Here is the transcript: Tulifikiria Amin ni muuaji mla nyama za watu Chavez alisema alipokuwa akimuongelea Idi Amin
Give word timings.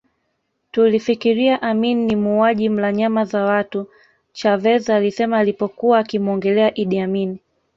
Tulifikiria 0.71 1.57
Amin 1.61 2.05
ni 2.07 2.15
muuaji 2.15 2.69
mla 2.69 2.91
nyama 2.93 3.25
za 3.25 3.43
watu 3.45 3.87
Chavez 4.33 4.89
alisema 4.89 5.37
alipokuwa 5.37 5.99
akimuongelea 5.99 6.75
Idi 6.79 6.99
Amin 6.99 7.37